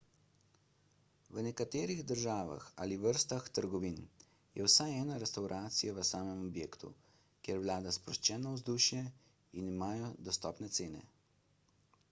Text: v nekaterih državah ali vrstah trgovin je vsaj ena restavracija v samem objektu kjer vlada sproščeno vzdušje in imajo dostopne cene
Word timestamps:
v 1.37 1.41
nekaterih 1.47 1.99
državah 2.11 2.63
ali 2.85 2.95
vrstah 3.01 3.49
trgovin 3.57 3.99
je 4.55 4.65
vsaj 4.69 4.93
ena 5.01 5.17
restavracija 5.23 5.93
v 5.99 6.05
samem 6.09 6.39
objektu 6.47 6.89
kjer 7.49 7.61
vlada 7.65 7.93
sproščeno 7.99 8.55
vzdušje 8.55 9.03
in 9.61 9.69
imajo 9.75 10.09
dostopne 10.29 10.71
cene 10.79 11.05